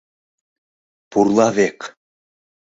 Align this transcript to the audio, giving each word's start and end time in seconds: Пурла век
Пурла 1.11 1.47
век 1.55 1.79